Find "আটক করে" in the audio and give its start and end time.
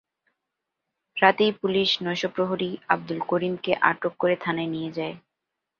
3.89-4.35